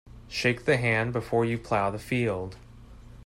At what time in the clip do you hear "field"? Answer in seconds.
1.99-2.57